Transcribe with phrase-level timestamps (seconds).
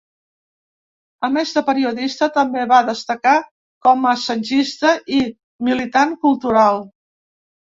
[1.27, 3.35] A més de periodista, també va destacar
[3.89, 5.21] com a assagista i
[5.69, 6.83] militant cultural.